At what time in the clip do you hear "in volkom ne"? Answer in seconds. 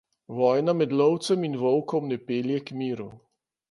1.51-2.21